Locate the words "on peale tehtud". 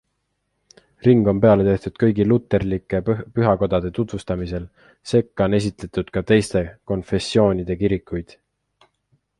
1.33-1.99